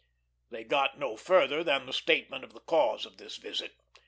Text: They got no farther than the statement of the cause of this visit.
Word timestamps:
They 0.49 0.63
got 0.63 0.97
no 0.97 1.15
farther 1.15 1.63
than 1.63 1.85
the 1.85 1.93
statement 1.93 2.43
of 2.43 2.53
the 2.53 2.59
cause 2.61 3.05
of 3.05 3.17
this 3.17 3.37
visit. 3.37 3.75